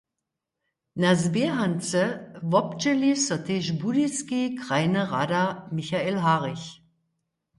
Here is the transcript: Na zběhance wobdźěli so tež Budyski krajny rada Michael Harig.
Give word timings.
Na 1.01 1.11
zběhance 1.21 2.01
wobdźěli 2.51 3.11
so 3.25 3.35
tež 3.47 3.65
Budyski 3.81 4.41
krajny 4.61 5.01
rada 5.11 5.43
Michael 5.75 6.17
Harig. 6.25 6.63